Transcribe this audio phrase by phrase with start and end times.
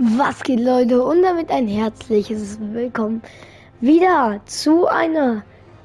[0.00, 3.20] Was geht Leute und damit ein herzliches Willkommen
[3.80, 5.42] wieder zu einer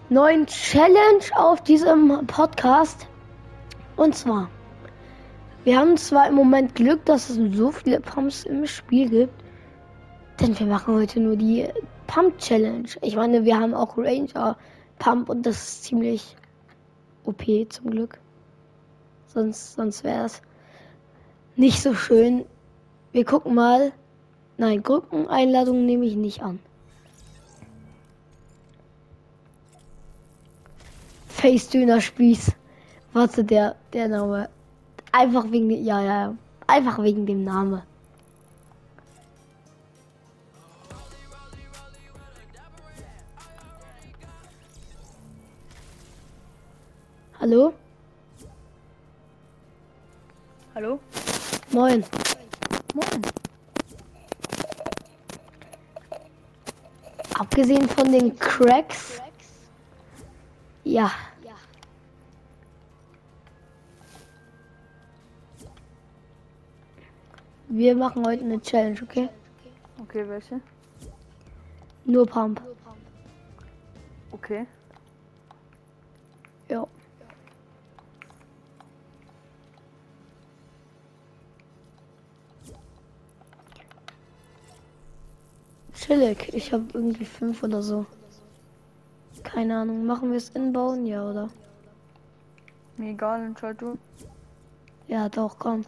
[0.10, 3.08] neuen Challenge auf diesem Podcast.
[3.96, 4.52] Und zwar,
[5.64, 9.34] wir haben zwar im Moment Glück, dass es so viele Pumps im Spiel gibt,
[10.40, 11.68] denn wir machen heute nur die
[12.06, 12.90] Pump Challenge.
[13.02, 14.58] Ich meine, wir haben auch Ranger
[15.00, 16.36] Pump und das ist ziemlich
[17.26, 18.20] OP zum Glück.
[19.26, 20.44] Sonst, sonst wäre es
[21.56, 22.46] nicht so schön.
[23.12, 23.92] Wir gucken mal.
[24.58, 26.60] Nein, Gruppeneinladungen nehme ich nicht an.
[31.28, 32.52] Face Döner Spieß.
[33.14, 34.50] Warte, der, der Name.
[35.12, 36.36] Einfach wegen, ja, ja,
[36.68, 37.82] einfach wegen dem Namen.
[47.40, 47.74] Hallo?
[50.74, 51.00] Hallo?
[51.72, 52.06] Moin.
[52.94, 53.43] Moin.
[57.44, 59.22] Abgesehen von den Cracks.
[60.86, 61.12] Ja.
[67.68, 69.28] Wir machen heute eine Challenge, okay?
[70.02, 70.62] Okay, welche?
[72.06, 72.62] Nur Pump.
[74.32, 74.66] Okay.
[76.70, 76.88] Ja.
[85.94, 86.54] Chillig.
[86.54, 88.06] Ich habe irgendwie fünf oder so.
[89.44, 90.06] Keine Ahnung.
[90.06, 91.06] Machen wir es inbauen?
[91.06, 91.50] Ja, oder?
[92.98, 93.98] Mir egal, entscheid du.
[95.08, 95.86] Ja, doch, komm.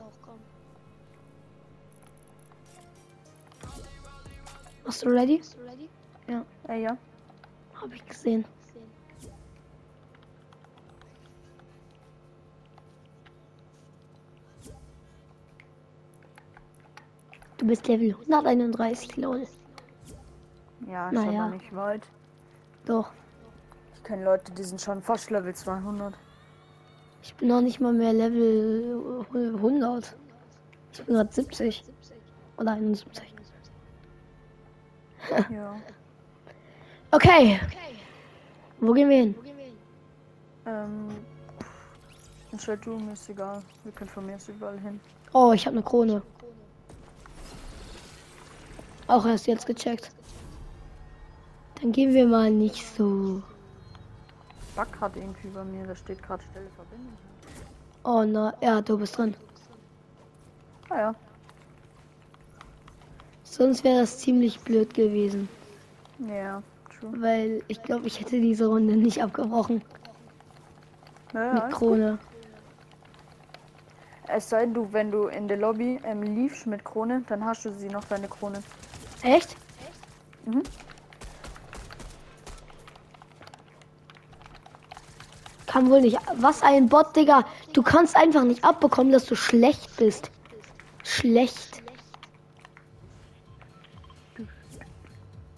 [4.84, 5.42] Machst du ready?
[6.28, 6.98] Ja, Äh, ja.
[7.82, 8.46] hab ich gesehen.
[17.58, 19.48] Du bist Level 131, lol.
[20.88, 21.46] Ja, ist Naja.
[21.46, 22.08] aber nicht weit.
[22.86, 23.12] Doch.
[23.96, 26.14] Ich kenne Leute, die sind schon fast Level 200.
[27.24, 30.16] Ich bin noch nicht mal mehr Level 100.
[30.94, 31.84] Ich bin gerade 70.
[32.58, 33.34] Oder 71.
[35.50, 35.76] ja.
[37.12, 37.60] Okay.
[38.80, 39.36] Wo gehen wir hin?
[40.68, 41.08] Ähm.
[42.52, 43.62] Entscheid du, mir ist egal.
[43.84, 45.00] Wir können von mir aus überall hin.
[45.34, 46.22] Oh, ich habe eine Krone.
[49.08, 50.12] Auch erst jetzt gecheckt.
[51.86, 53.44] Dann gehen wir mal nicht so.
[54.76, 57.14] Bug hat irgendwie bei mir, da steht gerade Stelle Verbindung.
[58.04, 59.36] Oh na, ja, du bist dran.
[60.90, 61.16] Ah ja.
[63.44, 65.48] Sonst wäre das ziemlich blöd gewesen.
[66.28, 67.22] Ja, true.
[67.22, 69.84] Weil ich glaube, ich hätte diese Runde nicht abgebrochen
[71.36, 72.18] Ja, mit Krone.
[74.28, 77.64] Es sei denn, du, wenn du in der Lobby ähm, liefst mit Krone, dann hast
[77.64, 78.64] du sie noch deine Krone.
[79.22, 79.56] Echt?
[80.46, 80.64] Mhm.
[85.76, 86.18] Kann wohl nicht.
[86.38, 87.44] Was ein Bot, Digga.
[87.74, 90.32] Du kannst einfach nicht abbekommen, dass du schlecht bist.
[91.04, 91.84] Schlecht.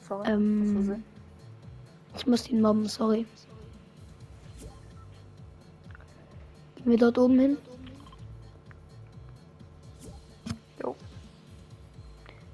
[0.07, 0.27] Sorry.
[0.27, 1.03] Ähm.
[2.15, 3.27] Ich muss ihn mobben, sorry.
[6.77, 7.57] Gehen wir dort oben hin?
[10.81, 10.95] Jo.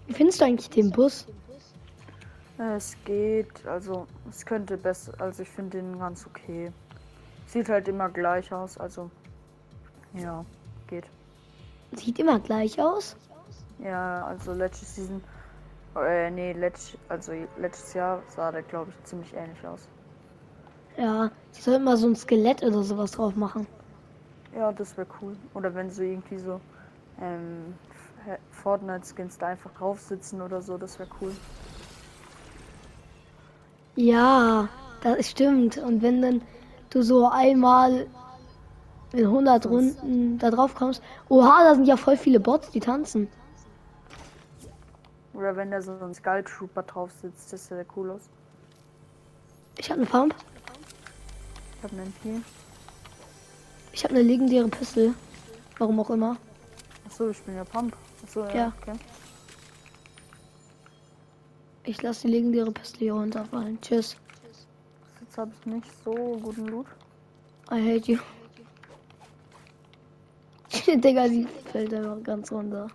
[0.07, 1.25] Wie findest du eigentlich den Bus?
[2.57, 6.69] Es geht, also es könnte besser, also ich finde den ganz okay.
[7.53, 9.11] Sieht halt immer gleich aus, also
[10.15, 10.43] ja,
[10.87, 11.05] geht.
[11.91, 13.15] Sieht immer gleich aus.
[13.77, 15.23] Ja, also letzte Season,
[15.95, 19.87] äh, nee, letzt, also letztes Jahr sah der glaube ich ziemlich ähnlich aus.
[20.97, 23.67] Ja, sie sollten mal so ein Skelett oder sowas drauf machen.
[24.55, 25.37] Ja, das wäre cool.
[25.53, 26.59] Oder wenn so irgendwie so
[27.21, 27.75] ähm,
[28.49, 31.35] Fortnite-Skins da einfach drauf sitzen oder so, das wäre cool.
[33.95, 34.67] Ja,
[35.03, 35.77] das stimmt.
[35.77, 36.41] Und wenn dann
[36.93, 38.07] du so einmal
[39.13, 41.01] in 100 Runden da drauf kommst.
[41.29, 43.27] Oha, da sind ja voll viele Bots, die tanzen.
[45.33, 48.29] Oder wenn da so ein Skull Trooper drauf sitzt, das sieht cool aus.
[49.77, 50.35] Ich habe eine Pump.
[51.77, 52.41] Ich habe einen hier.
[53.91, 55.13] Ich habe eine legendäre Pistole.
[55.77, 56.37] Warum auch immer.
[57.05, 57.95] Achso, ich bin ja Pump.
[58.23, 58.55] Achso, ja.
[58.55, 58.73] Ja.
[58.81, 58.93] Okay.
[61.85, 63.79] Ich lasse die legendäre Pistole hier runterfallen.
[63.81, 64.15] Tschüss.
[65.33, 66.13] Jetzt habe ich nicht so
[66.43, 66.85] guten Loot.
[67.71, 68.19] I hate you.
[71.01, 72.85] Digga, die fällt einfach ganz runter.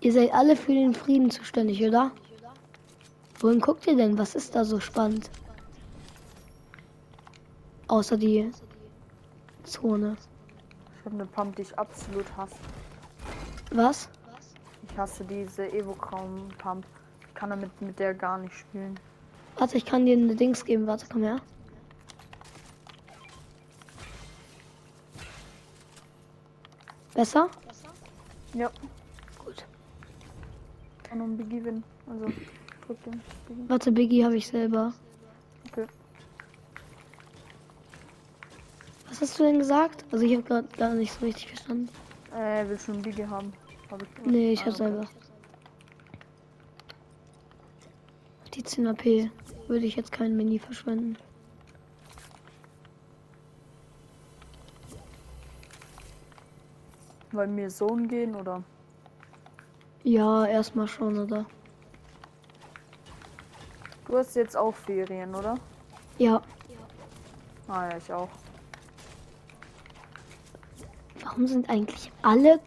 [0.00, 2.10] Ihr seid alle für den Frieden zuständig, oder?
[3.40, 4.16] Wohin guckt ihr denn?
[4.16, 5.30] Was ist da so spannend?
[7.88, 8.50] Außer die
[9.64, 10.16] Zone.
[11.04, 12.56] habe eine Pump, die ich absolut hasse.
[13.72, 14.08] Was?
[14.88, 16.86] Ich hasse diese Evo-Kraum Pump.
[16.86, 17.05] Ich
[17.36, 18.98] kann damit mit der gar nicht spielen.
[19.58, 20.86] Warte, ich kann dir eine Dings geben.
[20.86, 21.40] Warte, komm her.
[27.14, 27.48] Besser?
[28.54, 28.70] Ja,
[29.44, 29.64] Gut.
[31.02, 31.82] kann um Biggie win.
[32.08, 32.26] Also
[32.86, 33.68] drück den Biggie.
[33.68, 34.92] Warte, Biggie habe ich selber.
[35.70, 35.86] Okay.
[39.08, 40.04] Was hast du denn gesagt?
[40.12, 41.88] Also ich habe gerade gar nicht so richtig verstanden.
[42.34, 43.52] Äh, er will schon Biggie haben.
[43.90, 44.84] Hab ich Nee, ich Ah, habe okay.
[44.84, 45.08] selber.
[48.56, 49.30] Die 10 AP
[49.68, 51.18] würde ich jetzt kein Mini verschwenden.
[57.32, 58.62] Weil mir Sohn gehen oder?
[60.04, 61.44] Ja, erstmal schon, oder?
[64.06, 65.56] Du hast jetzt auch Ferien, oder?
[66.16, 66.40] Ja.
[67.68, 68.30] Ah ja, ich auch.
[71.22, 72.58] Warum sind eigentlich alle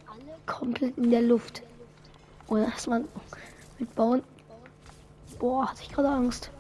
[0.46, 1.64] komplett in der Luft?
[2.48, 3.08] Oder dass man
[3.80, 4.22] mit Bauen.
[5.40, 6.52] Boah, hatte ich gerade Angst.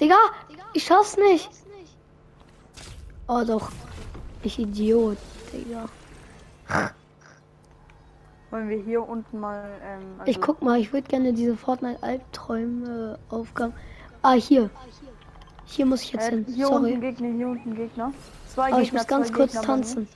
[0.00, 0.16] Digga,
[0.72, 1.48] ich schaff's nicht.
[3.28, 3.70] Oh doch.
[4.42, 5.16] Ich Idiot,
[5.52, 5.88] Digga.
[8.50, 13.18] Wollen wir hier unten mal, ähm, also Ich guck mal, ich würde gerne diese Fortnite-Albträume
[13.30, 13.72] Aufgaben.
[14.22, 14.68] Ah, hier.
[15.64, 16.46] Hier muss ich jetzt äh, hin.
[16.48, 17.00] hier unten Sorry.
[17.00, 18.12] Gegner, hier unten Gegner.
[18.48, 20.08] Zwei Aber Gegner, ich muss ganz kurz Gegner tanzen.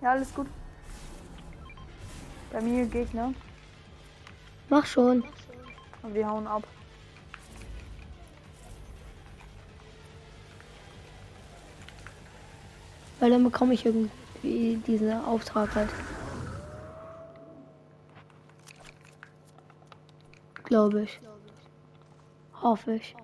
[0.00, 0.46] Ja, alles gut.
[2.52, 3.32] Bei mir Gegner.
[4.68, 5.24] Mach schon.
[6.02, 6.66] Und wir hauen ab.
[13.18, 15.90] Weil dann bekomme ich irgendwie diesen Auftrag halt.
[20.64, 21.20] Glaube ich.
[22.62, 23.14] Hoffe ich.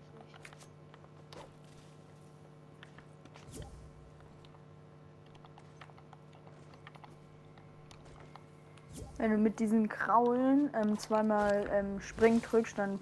[9.19, 12.99] Wenn du mit diesen Kraulen ähm, zweimal ähm, Spring drückst, dann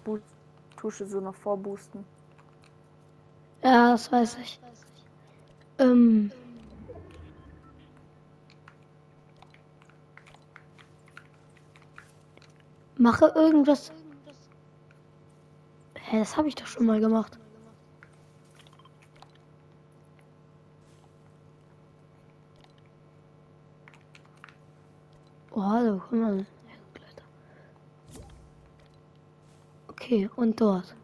[1.00, 2.04] du so noch vorboosten.
[3.62, 4.60] Ja, das weiß ich.
[5.78, 6.30] Ähm.
[12.96, 13.90] Mache irgendwas.
[15.94, 17.38] Hä, das habe ich doch schon mal gemacht.
[25.56, 26.46] Oh, hallo, guck mal.
[29.86, 30.96] Okay, und dort.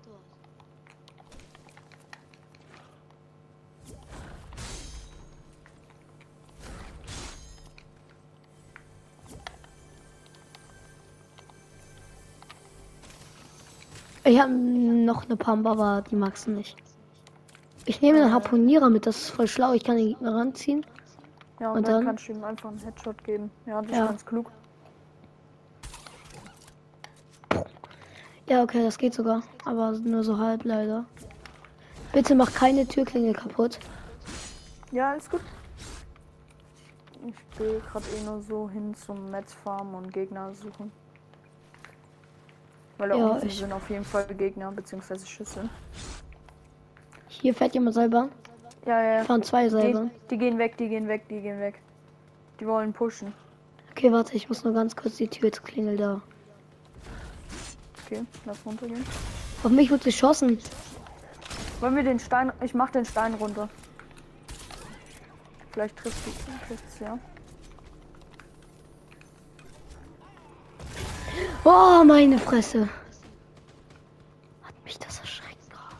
[14.24, 16.76] Ich habe noch eine Pump, aber die magst du nicht.
[17.86, 19.74] Ich nehme einen Harpunierer mit, das ist voll schlau.
[19.74, 20.84] Ich kann den Gegner ranziehen.
[21.60, 22.04] Ja, und, Und dann, dann?
[22.06, 23.50] kannst du ihm einfach einen Headshot geben.
[23.66, 24.04] Ja, das Ja.
[24.04, 24.50] ist ganz klug.
[28.48, 29.42] Ja, okay, das geht sogar.
[29.64, 31.04] Aber nur so halb leider.
[32.12, 33.78] Bitte mach keine Türklinge kaputt.
[34.90, 35.40] Ja, alles gut.
[37.26, 40.90] Ich gehe gerade eh nur so hin zum Metz Farm und Gegner suchen.
[42.98, 45.18] Weil da Ja, unten ich- sind auf jeden Fall Gegner bzw.
[45.26, 45.68] Schüsse.
[47.28, 48.30] Hier fährt jemand selber.
[48.86, 49.24] Ja, ja.
[49.24, 50.04] Fahren zwei selber.
[50.04, 51.80] Die, die gehen weg, die gehen weg, die gehen weg.
[52.58, 53.32] Die wollen pushen.
[53.90, 56.22] Okay, warte, ich muss nur ganz kurz die Türklingel da.
[58.04, 59.04] Okay, lass runtergehen.
[59.62, 60.58] Auf mich wird geschossen.
[61.80, 62.52] Wollen wir den Stein.
[62.62, 63.68] Ich mach den Stein runter.
[65.72, 66.18] Vielleicht trifft
[66.66, 67.18] trifft's, ja.
[71.64, 72.88] Oh, meine Fresse.
[74.62, 75.96] Hat mich das erschreckt gerade.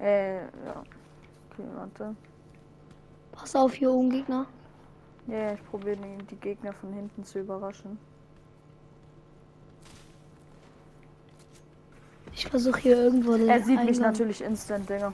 [0.00, 0.82] Äh, ja.
[1.50, 2.16] Okay, warte.
[3.32, 4.46] Pass auf, hier oben Gegner.
[5.26, 5.96] Ja, ja, ich probiere
[6.30, 7.98] die, Gegner von hinten zu überraschen.
[12.32, 15.12] Ich versuche hier irgendwo den Er sieht mich Eingang- natürlich instant, Digga.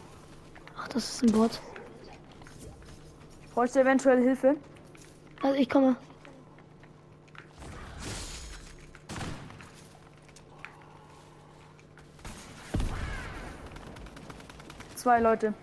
[0.78, 1.60] Ach, das ist ein Bot.
[3.54, 4.56] Bräuchte eventuell Hilfe?
[5.42, 5.96] Also ich komme.
[15.06, 15.54] Zwei Leute.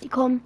[0.00, 0.40] Die kommen.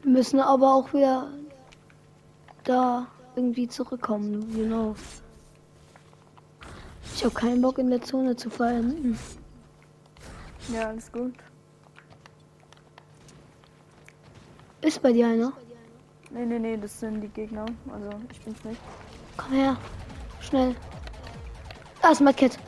[0.00, 1.28] Wir müssen aber auch wieder
[2.64, 3.06] da
[3.36, 4.96] irgendwie zurückkommen, know.
[7.14, 9.16] Ich habe keinen Bock in der Zone zu verenden.
[10.74, 11.34] Ja, alles gut.
[14.80, 15.52] Ist bei dir einer?
[16.30, 17.66] Nee, nee, nee, das sind die Gegner.
[17.92, 18.80] Also ich bin's nicht.
[19.36, 19.76] Komm her.
[20.40, 20.74] Schnell.
[22.02, 22.58] Da ist Medkit.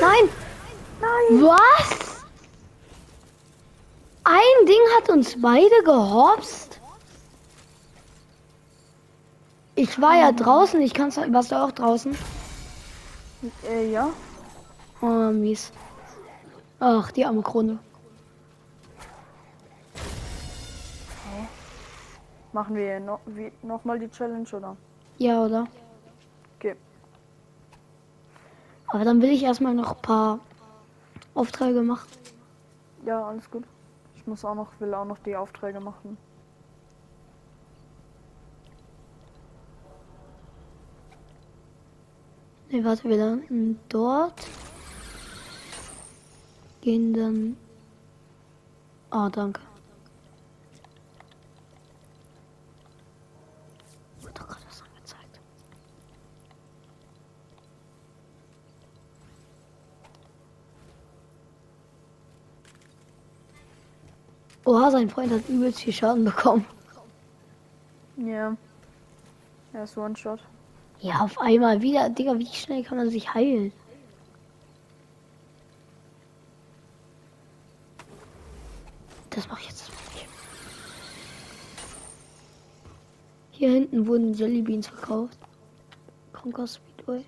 [0.00, 0.28] Nein!
[1.00, 1.42] Nein!
[1.42, 2.13] Was?
[4.24, 6.80] Ein Ding hat uns beide gehopst?
[9.74, 11.16] Ich war ja draußen, ich kann's.
[11.16, 12.16] Warst du auch draußen?
[13.68, 14.08] Äh, ja.
[15.02, 15.72] Oh, mies.
[16.80, 17.78] Ach, die arme Krone.
[22.52, 24.76] Machen wir noch, wie, noch mal die Challenge, oder?
[25.18, 25.66] Ja, oder?
[26.56, 26.76] Okay.
[28.86, 30.38] Aber dann will ich erstmal noch ein paar
[31.34, 32.08] Aufträge machen.
[33.04, 33.64] Ja, alles gut.
[34.24, 36.16] Ich muss auch noch, will auch noch die Aufträge machen.
[42.70, 44.48] Ne, warte, wir landen dort.
[46.80, 47.56] Gehen dann.
[49.10, 49.60] Ah, danke.
[54.22, 55.40] Wird doch gerade was angezeigt.
[64.64, 66.64] Oha, sein Freund hat übelst viel Schaden bekommen.
[68.16, 68.56] Ja.
[69.72, 70.40] Er ist One-Shot.
[71.00, 72.08] Ja, auf einmal wieder.
[72.08, 73.72] Digga, wie schnell kann man sich heilen?
[79.30, 80.26] Das mache ich jetzt nicht.
[83.50, 85.38] Hier hinten wurden Jellybeans verkauft.
[86.32, 87.24] Conquer Speedway.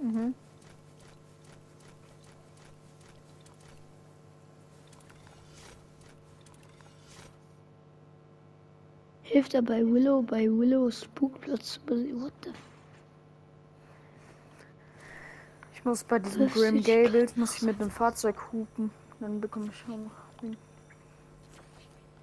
[0.00, 0.34] Mhm.
[9.38, 12.20] Hilft er bei Willow, bei Willow Spookplatz zu besiegen?
[12.24, 12.50] What the
[15.74, 18.90] Ich muss bei diesem Grim Gables muss ich mit einem Fahrzeug hupen.
[19.20, 20.10] Dann bekomme ich auch noch
[20.42, 20.56] Ding.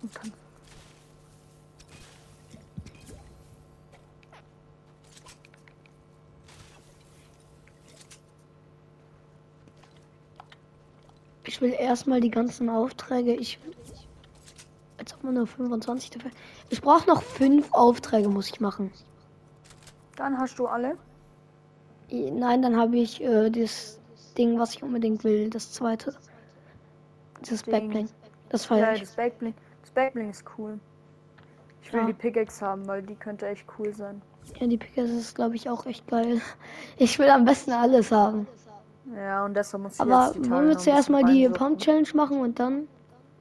[0.02, 0.34] Und dann.
[11.46, 13.36] Ich will erstmal die ganzen Aufträge.
[13.36, 13.85] Ich will.
[15.26, 16.32] Man nur 25 dafür.
[16.70, 18.92] Ich brauche noch fünf Aufträge, muss ich machen.
[20.16, 20.98] Dann hast du alle.
[22.12, 24.00] Nein, dann habe ich äh, das
[24.38, 25.50] Ding, was ich unbedingt will.
[25.50, 26.16] Das zweite.
[27.50, 27.72] Das Ding.
[27.74, 28.10] Backbling.
[28.50, 29.02] Das Ja, feiere ich.
[29.02, 29.54] das Backbling.
[29.82, 30.80] Das Backbling ist cool.
[31.82, 32.06] Ich will Ja.
[32.08, 34.22] die Pickaxe haben, weil die könnte echt cool sein.
[34.60, 36.40] Ja, die Pickers ist, glaube ich, auch echt geil.
[36.98, 38.48] Ich will am besten alles haben.
[39.16, 41.48] Ja, und deshalb muss ich Aber jetzt die wollen wir zuerst mal die.
[41.50, 42.88] Pump Challenge machen und dann.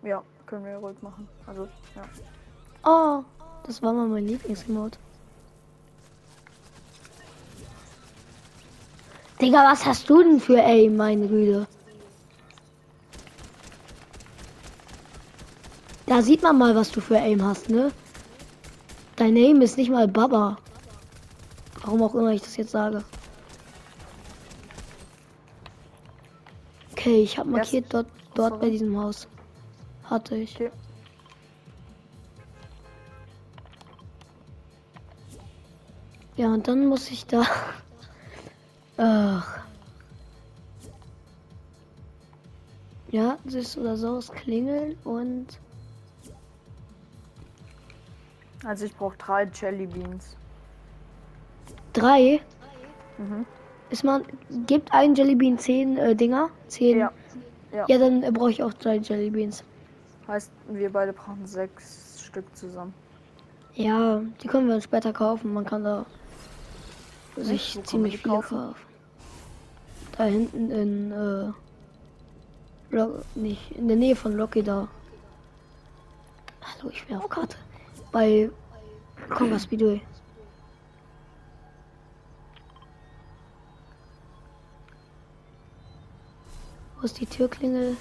[0.03, 0.23] Ja,
[0.55, 1.27] können wir ruhig machen.
[1.49, 2.03] Also, ja.
[2.85, 3.25] Oh,
[3.67, 4.99] das war mal mein Lieblingsremote.
[9.41, 11.67] Digga, was hast du denn für Aim, meine Güte?
[16.07, 17.91] Da sieht man mal, was du für Aim hast, ne?
[19.17, 20.59] Dein Aim ist nicht mal Baba.
[21.83, 23.03] Warum auch immer ich das jetzt sage.
[26.93, 29.27] Okay, ich habe markiert dort, dort bei diesem Haus.
[30.05, 30.55] Hatte ich.
[30.57, 30.71] Okay.
[36.37, 37.45] Ja, und dann muss ich da.
[38.97, 39.61] Ach.
[43.11, 45.47] Ja, das oder so es klingeln und.
[48.65, 50.37] Also ich brauche drei Jelly Beans.
[51.93, 52.41] Drei.
[53.19, 53.47] Mhm.
[53.91, 54.25] Ist man.
[54.67, 56.51] Gibt ein Jellybean zehn äh, Dinger?
[56.67, 56.99] Zehn.
[56.99, 57.13] Ja.
[57.73, 57.85] Ja.
[57.89, 59.63] Ja, dann äh, brauche ich auch drei Jellybeans.
[60.27, 62.95] Heißt, wir beide brauchen sechs Stück zusammen.
[63.75, 65.53] Ja, die können wir dann später kaufen.
[65.53, 66.07] Man kann da
[67.37, 68.59] sich kann man ziemlich die viele kaufen?
[68.59, 68.77] kaufen.
[70.17, 71.13] Da hinten in.
[71.13, 71.53] Äh,
[72.91, 74.87] Lo nicht, in der Nähe von Loki da.
[76.63, 77.57] Hallo, ich bin auf Karte.
[78.13, 78.49] Bei
[79.31, 80.01] Conga Speedway.
[87.01, 87.97] Wo ist die Türklingel?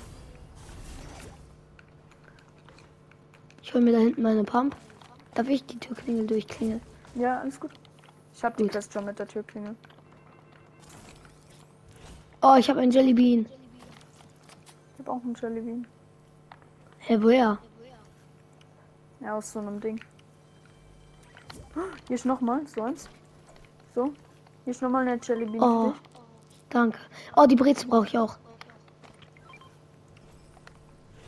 [3.73, 4.75] Ich hol mir da hinten meine Pump.
[5.33, 6.79] Darf ich die Türklingel durchklingeln?
[7.15, 7.71] Ja, alles gut.
[8.31, 8.69] Ich habe die.
[8.69, 9.75] Quest schon mit der Türklingel.
[12.43, 13.47] Oh, ich habe ein Jellybean.
[13.47, 15.87] Ich habe auch einen Jelly Bean.
[16.99, 17.57] Hä, woher?
[19.21, 19.99] Ja, aus so einem Ding.
[22.07, 23.09] Hier ist nochmal, so eins.
[23.95, 24.13] So.
[24.65, 25.93] Hier ist nochmal eine Jelly Bean Oh,
[26.69, 26.99] danke.
[27.35, 28.37] Oh, die Brezel brauche ich auch.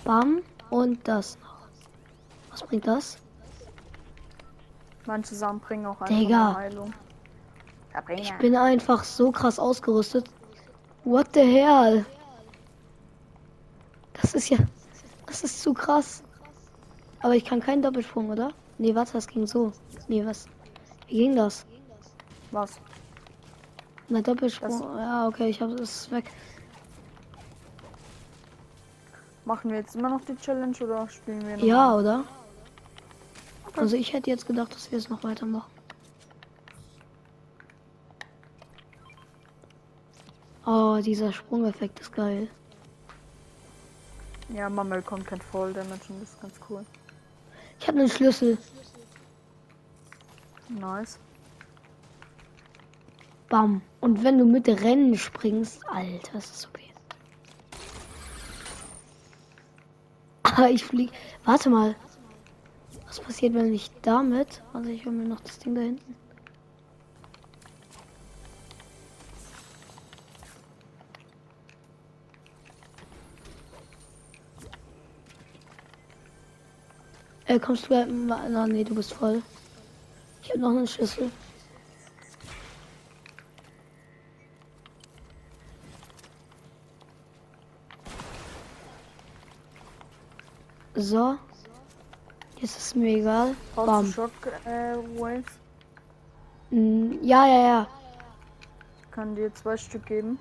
[0.03, 0.43] Bam.
[0.69, 1.44] Und das noch.
[2.55, 3.17] Was bringt das?
[5.05, 6.55] Manche Sachen bringen auch einfach Digga.
[6.55, 6.93] Heilung.
[8.15, 10.29] Ich bin einfach so krass ausgerüstet.
[11.03, 12.05] What the hell?
[14.21, 14.57] Das ist ja.
[15.25, 16.23] Das ist zu krass.
[17.19, 18.51] Aber ich kann keinen Doppelsprung, oder?
[18.77, 19.73] Nee, warte, das ging so.
[20.07, 20.47] Nee, was?
[21.07, 21.65] Wie ging das?
[22.51, 22.79] Was?
[24.07, 24.69] Na, Doppelsprung.
[24.79, 26.31] Das- Ja, okay, ich habe es weg.
[29.43, 31.63] Machen wir jetzt immer noch die Challenge oder spielen wir noch?
[31.63, 32.23] Ja, oder?
[33.75, 35.71] Also ich hätte jetzt gedacht, dass wir es noch weitermachen.
[40.65, 42.47] Oh, dieser Sprungeffekt ist geil.
[44.49, 46.85] Ja, Mammel kommt kein Voll Damage und das ist ganz cool.
[47.79, 48.57] Ich habe einen Schlüssel.
[50.69, 51.19] Nice.
[53.49, 53.81] Bam.
[54.01, 56.91] Und wenn du mit Rennen springst, Alter, das ist okay.
[60.43, 61.11] Ah, ich flieg.
[61.43, 61.95] Warte mal.
[63.07, 64.61] Was passiert, wenn ich damit?
[64.73, 66.15] Also ich hol mir noch das Ding da hinten.
[77.47, 78.07] Äh, kommst du gleich?
[78.09, 79.41] Na, nee, du bist voll.
[80.41, 81.31] Ich habe noch einen Schlüssel.
[90.95, 91.37] So.
[92.65, 93.55] Ist mir egal.
[93.75, 94.11] Du Bam.
[94.11, 94.31] Shock
[94.65, 95.45] äh, Waves?
[96.71, 97.87] Mm, Ja, ja, ja.
[99.11, 100.39] Kann dir zwei Stück geben.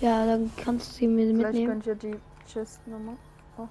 [0.00, 1.82] Ja, dann kannst du sie mir Vielleicht mitnehmen.
[1.82, 3.16] könnt ihr die Chest nochmal.
[3.56, 3.66] Oh.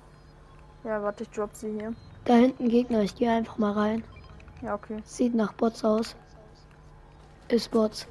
[0.84, 1.94] Ja, warte, ich drop sie hier.
[2.26, 4.04] Da hinten Gegner, ich gehe einfach mal rein.
[4.64, 5.00] Ja, okay.
[5.06, 6.16] Sieht nach Bots aus.
[7.50, 8.08] Ist Bots.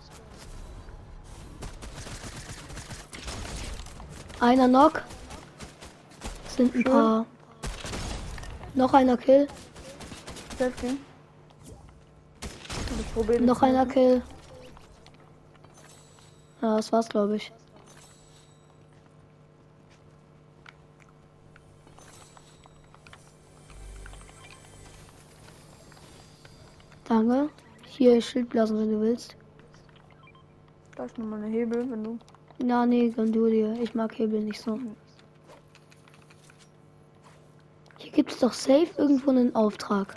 [4.39, 5.03] Einer Knock.
[6.49, 6.93] Sind ein Schön.
[6.93, 7.27] paar.
[8.75, 9.49] Noch einer Kill.
[13.41, 14.23] Noch einer Kill.
[16.63, 17.53] Ja, das war's, glaube ich.
[27.05, 27.51] Danke.
[27.87, 29.37] Hier Schildblasen, wenn du willst.
[30.95, 32.19] Da ist nochmal eine Hebel, wenn du.
[32.59, 33.73] Na, nee, gönn du dir.
[33.81, 34.77] Ich mag Hebel nicht so.
[34.77, 35.10] Hier
[38.31, 40.15] gibt es doch safe irgendwo einen Auftrag.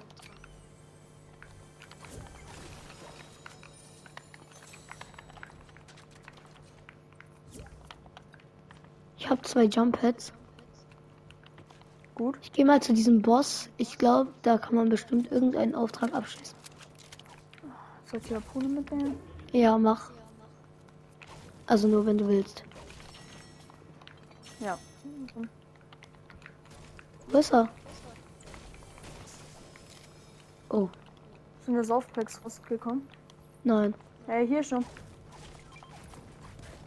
[9.17, 10.31] Ich habe zwei Jump Pads.
[12.13, 12.37] Gut.
[12.43, 13.69] Ich gehe mal zu diesem Boss.
[13.77, 16.55] Ich glaube, da kann man bestimmt irgendeinen Auftrag abschließen.
[18.11, 19.17] Soll ich Harpune mitnehmen?
[19.53, 20.11] Ja, mach.
[21.65, 22.63] Also nur, wenn du willst.
[24.59, 24.77] Ja.
[27.27, 27.69] Wo ist er?
[30.73, 30.89] Oh,
[31.65, 33.07] Sind wir Softpacks rausgekommen?
[33.63, 33.93] nein.
[34.27, 34.83] Ja, hier schon.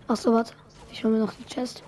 [0.09, 0.55] Ach so, warte.
[0.91, 1.83] Ich hole mir noch die Chest.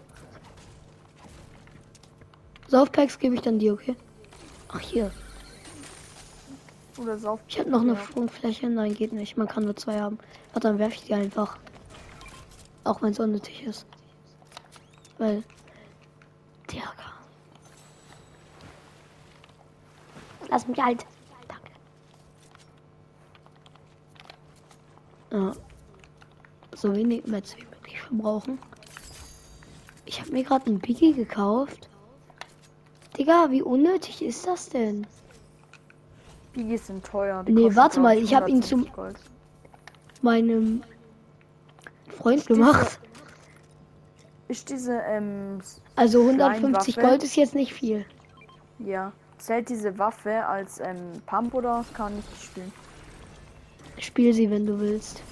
[2.69, 3.97] Softpacks gebe ich dann dir, okay?
[4.69, 5.11] Ach, hier.
[6.99, 7.41] Oder Sauf.
[7.49, 8.01] Ich habe noch eine Ja.
[8.05, 8.69] Sprungfläche.
[8.69, 9.37] Nein, geht nicht.
[9.37, 10.19] Man kann nur zwei haben.
[10.53, 11.57] Warte, dann werfe ich die einfach.
[12.85, 13.87] Auch wenn es unnötig ist.
[15.19, 15.43] Weil.
[20.51, 21.05] Lass mich halt.
[21.47, 21.73] Danke.
[25.33, 25.53] Ja.
[26.75, 28.59] So wenig Metz wie möglich verbrauchen.
[30.07, 31.89] Ich habe mir gerade einen Biggie gekauft.
[33.17, 35.07] Digga, wie unnötig ist das denn?
[36.53, 37.43] Biggies sind teuer.
[37.45, 39.17] die Nee, warte mal, ich, ich hab ihn 170 Gold.
[40.23, 40.83] Meinem
[42.17, 43.01] Freund Ist diese- gemacht.
[44.49, 45.59] Ist diese, ähm,
[45.97, 47.01] Also 150 Kleinwaffe?
[47.01, 48.07] Gold ist jetzt nicht viel.
[48.79, 52.73] ja, zählt diese Waffe als, ähm, Pump oder kann ich spielen?
[54.01, 55.23] Spiel sie, wenn du willst.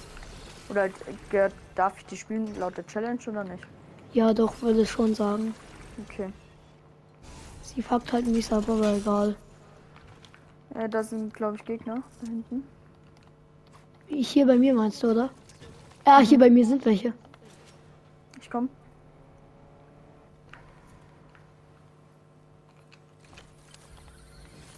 [0.69, 3.63] Oder äh, darf ich die spielen laut der Challenge oder nicht?
[4.13, 5.53] Ja, doch, würde ich schon sagen.
[6.07, 6.29] Okay.
[7.61, 9.35] Sie fuckt halt mies ab, aber egal.
[10.73, 12.63] Äh, da sind, glaube ich, Gegner da hinten.
[14.07, 15.29] Hier bei mir meinst du, oder?
[16.05, 17.13] Ja, hier bei mir sind welche.
[18.41, 18.69] Ich komm.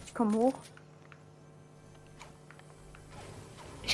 [0.05, 0.53] Ich komm hoch.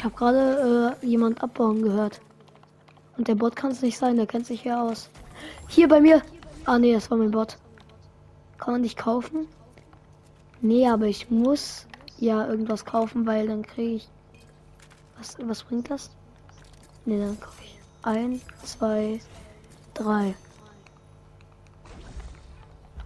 [0.05, 2.21] Habe gerade äh, jemand abbauen gehört.
[3.17, 5.09] Und der Bot kann es nicht sein, der kennt sich hier aus.
[5.67, 6.21] Hier bei mir.
[6.65, 7.57] Ah nee, das war mein Bot.
[8.57, 9.47] Kann man nicht kaufen?
[10.61, 11.87] Nee, aber ich muss
[12.17, 14.09] ja irgendwas kaufen, weil dann kriege ich.
[15.17, 16.11] Was, was bringt das?
[17.05, 17.77] Nee, dann kaufe ich.
[18.03, 19.19] Ein, zwei,
[19.93, 20.35] drei.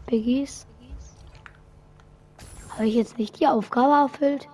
[0.06, 0.66] Biggies.
[2.72, 4.48] Habe ich jetzt nicht die Aufgabe erfüllt?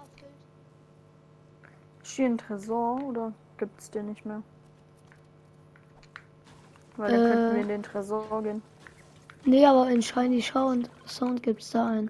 [2.15, 4.41] Hier ein Tresor oder gibt's den nicht mehr?
[6.95, 7.29] Weil dann Äh.
[7.29, 8.61] könnten wir in den Tresor gehen.
[9.43, 12.09] Nee, aber in Shiny Sound, Sound gibt's da einen.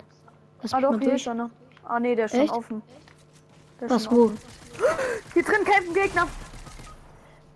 [0.62, 1.22] Lass Ah doch, hier durch.
[1.22, 1.50] ist einer.
[1.86, 2.50] Ah nee, der ist Echt?
[2.50, 2.82] schon offen.
[3.82, 4.26] Der Was, wo?
[4.26, 4.38] offen.
[5.34, 6.28] Hier drin kämpfen Gegner.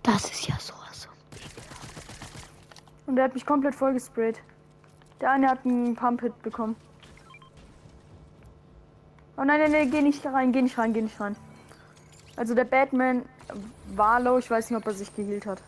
[0.02, 1.08] Das ist ja sowas.
[3.06, 4.40] Und der hat mich komplett voll gesprayt.
[5.20, 6.74] Der eine hat einen Pump-Hit bekommen.
[9.36, 11.36] Oh nein, nein, nein, geh nicht rein, geh nicht rein, geh nicht rein.
[12.40, 13.26] Also der Batman
[13.88, 15.62] war low, ich weiß nicht, ob er sich geheilt hat.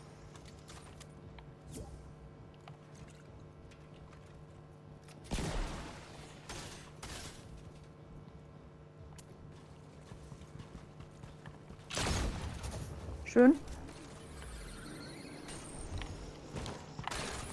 [13.27, 13.55] Schön.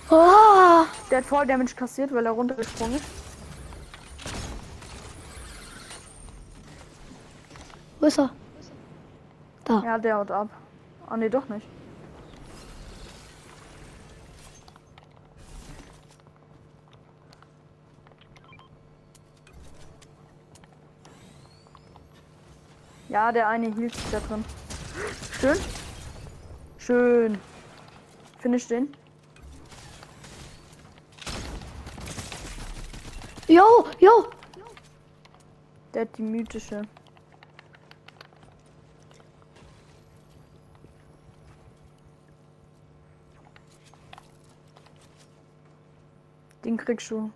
[0.09, 3.05] Oh, Der hat voll Damage kassiert, weil er runtergesprungen ist.
[7.99, 8.38] wo ist er?
[9.69, 9.83] Da.
[9.85, 10.49] Ja, der haut ab.
[11.05, 11.67] Ah nee, doch nicht.
[23.09, 24.43] Ja, der eine hielt sich da drin.
[25.39, 25.57] Schön.
[26.79, 27.37] Schön.
[28.39, 28.91] Finish den.
[33.47, 34.31] Jo, jo.
[35.93, 36.81] Der hat die mythische.
[46.69, 47.31] Den kriegst du.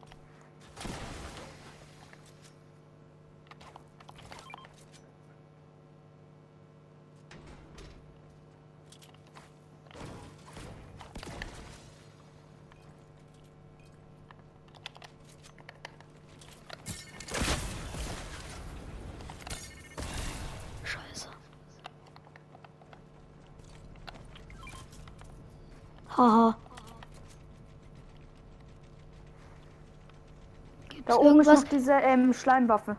[31.05, 32.95] Da oben ist noch diese ähm, Schleimwaffe.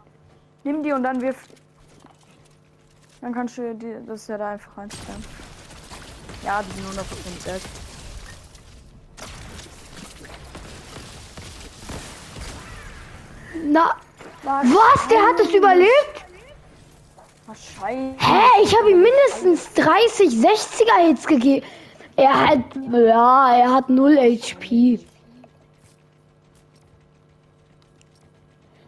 [0.64, 1.36] Nimm die und dann wirf.
[3.20, 5.24] Dann kannst du die, das ja da einfach reinstellen.
[6.44, 7.62] Ja, die sind 100% dead.
[13.66, 13.96] Na,
[14.42, 15.08] was?
[15.08, 16.24] Der hat es überlebt?
[17.46, 18.20] Wahrscheinlich.
[18.20, 18.62] Hä?
[18.62, 21.66] Ich habe ihm mindestens 30 60er Hits gegeben.
[22.16, 22.60] Er hat,
[22.92, 25.00] ja, er hat 0 HP.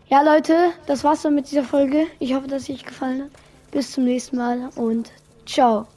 [0.09, 2.07] Ja, Leute, das war's dann mit dieser Folge.
[2.21, 3.31] Ich hoffe, dass es euch gefallen hat.
[3.73, 5.11] Bis zum nächsten Mal und
[5.47, 5.88] ciao.